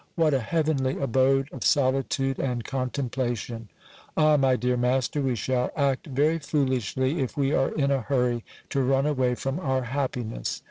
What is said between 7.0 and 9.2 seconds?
if we are in a hurry to run